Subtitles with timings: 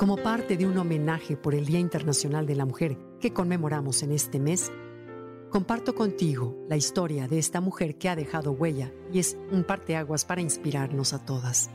[0.00, 4.12] Como parte de un homenaje por el Día Internacional de la Mujer que conmemoramos en
[4.12, 4.72] este mes,
[5.50, 10.24] comparto contigo la historia de esta mujer que ha dejado huella y es un parteaguas
[10.24, 11.68] para inspirarnos a todas.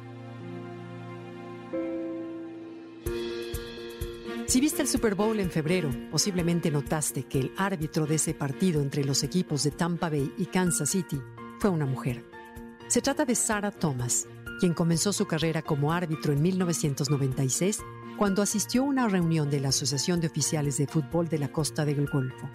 [4.47, 8.81] Si viste el Super Bowl en febrero, posiblemente notaste que el árbitro de ese partido
[8.81, 11.21] entre los equipos de Tampa Bay y Kansas City
[11.59, 12.25] fue una mujer.
[12.87, 14.27] Se trata de Sarah Thomas,
[14.59, 17.83] quien comenzó su carrera como árbitro en 1996
[18.17, 21.83] cuando asistió a una reunión de la Asociación de Oficiales de Fútbol de la Costa
[21.85, 22.49] del Golfo.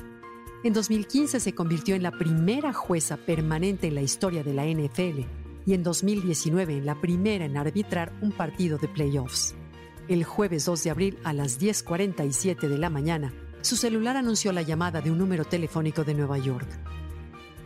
[0.64, 5.20] En 2015 se convirtió en la primera jueza permanente en la historia de la NFL
[5.66, 9.54] y en 2019 en la primera en arbitrar un partido de playoffs.
[10.08, 14.62] El jueves 2 de abril a las 10.47 de la mañana, su celular anunció la
[14.62, 16.68] llamada de un número telefónico de Nueva York.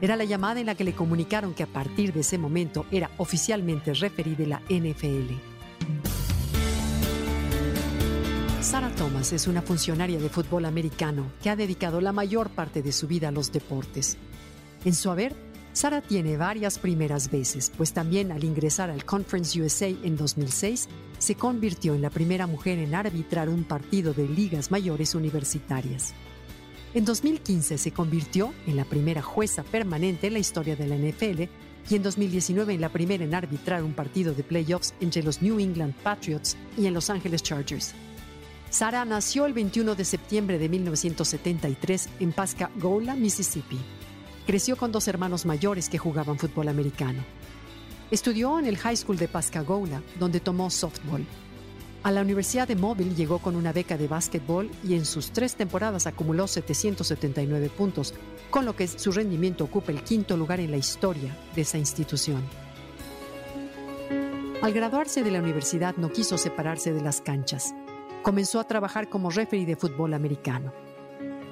[0.00, 3.10] Era la llamada en la que le comunicaron que a partir de ese momento era
[3.18, 5.53] oficialmente referida la NFL.
[8.64, 12.92] Sarah Thomas es una funcionaria de fútbol americano que ha dedicado la mayor parte de
[12.92, 14.16] su vida a los deportes.
[14.86, 15.36] En su haber,
[15.74, 21.34] Sarah tiene varias primeras veces, pues también al ingresar al Conference USA en 2006, se
[21.34, 26.14] convirtió en la primera mujer en arbitrar un partido de ligas mayores universitarias.
[26.94, 31.42] En 2015 se convirtió en la primera jueza permanente en la historia de la NFL
[31.90, 35.60] y en 2019 en la primera en arbitrar un partido de playoffs entre los New
[35.60, 37.94] England Patriots y en Los Angeles Chargers.
[38.74, 43.78] Sara nació el 21 de septiembre de 1973 en Pascagoula, Mississippi.
[44.48, 47.22] Creció con dos hermanos mayores que jugaban fútbol americano.
[48.10, 51.24] Estudió en el High School de Pascagoula, donde tomó softball.
[52.02, 55.54] A la Universidad de Mobile llegó con una beca de básquetbol y en sus tres
[55.54, 58.12] temporadas acumuló 779 puntos,
[58.50, 62.42] con lo que su rendimiento ocupa el quinto lugar en la historia de esa institución.
[64.62, 67.72] Al graduarse de la universidad no quiso separarse de las canchas
[68.24, 70.72] comenzó a trabajar como referee de fútbol americano.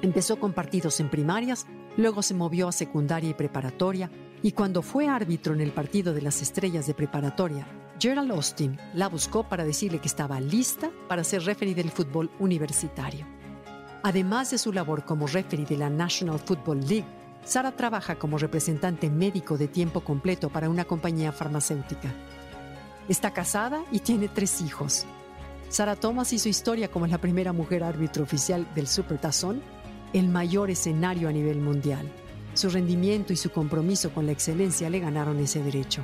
[0.01, 4.09] Empezó con partidos en primarias, luego se movió a secundaria y preparatoria,
[4.41, 7.67] y cuando fue árbitro en el partido de las estrellas de preparatoria,
[7.99, 13.25] Gerald Austin la buscó para decirle que estaba lista para ser referee del fútbol universitario.
[14.01, 17.05] Además de su labor como referee de la National Football League,
[17.45, 22.11] Sara trabaja como representante médico de tiempo completo para una compañía farmacéutica.
[23.07, 25.05] Está casada y tiene tres hijos.
[25.73, 29.63] Sara Thomas hizo historia como la primera mujer árbitro oficial del Super Tazón,
[30.13, 32.07] el mayor escenario a nivel mundial.
[32.53, 36.03] Su rendimiento y su compromiso con la excelencia le ganaron ese derecho.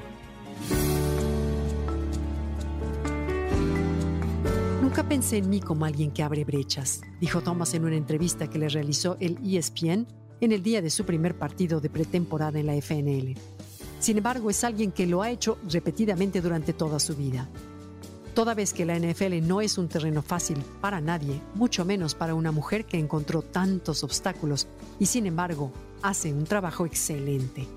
[4.81, 8.57] Nunca pensé en mí como alguien que abre brechas, dijo Thomas en una entrevista que
[8.57, 10.07] le realizó el ESPN
[10.41, 13.35] en el día de su primer partido de pretemporada en la FNL.
[13.99, 17.47] Sin embargo, es alguien que lo ha hecho repetidamente durante toda su vida
[18.39, 22.35] toda vez que la NFL no es un terreno fácil para nadie, mucho menos para
[22.35, 24.65] una mujer que encontró tantos obstáculos
[24.97, 25.73] y sin embargo
[26.03, 27.67] hace un trabajo excelente.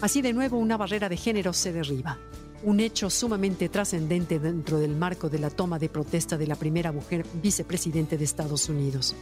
[0.00, 2.18] Así de nuevo una barrera de género se derriba,
[2.62, 6.92] un hecho sumamente trascendente dentro del marco de la toma de protesta de la primera
[6.92, 9.16] mujer vicepresidente de Estados Unidos.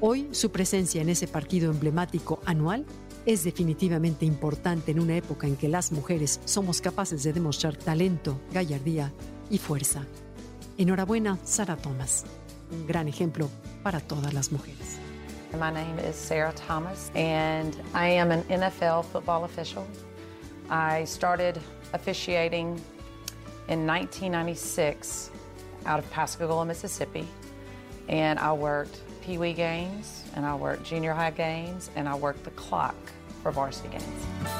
[0.00, 2.84] Hoy su presencia en ese partido emblemático anual
[3.26, 8.40] es definitivamente importante en una época en que las mujeres somos capaces de demostrar talento,
[8.52, 9.12] gallardía
[9.50, 10.06] y fuerza.
[10.78, 12.24] Enhorabuena, Sarah Thomas.
[12.70, 13.48] Un gran ejemplo
[13.82, 14.98] para todas las mujeres.
[15.58, 19.84] My name is Sarah Thomas, and I am an NFL football official.
[20.70, 21.60] I started
[21.92, 22.80] officiating
[23.66, 25.30] in 1996
[25.86, 27.26] out of Pascagoula, Mississippi,
[28.08, 32.44] and I worked Pee Wee games, and I worked junior high games, and I worked
[32.44, 32.94] the clock
[33.42, 34.59] for varsity games.